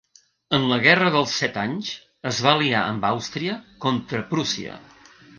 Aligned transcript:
En 0.57 0.63
la 0.69 0.77
guerra 0.85 1.09
dels 1.15 1.33
set 1.41 1.59
anys, 1.63 1.91
es 2.29 2.39
va 2.45 2.53
aliar 2.59 2.81
amb 2.93 3.05
Àustria 3.09 3.57
contra 3.85 4.23
Prússia. 4.33 4.79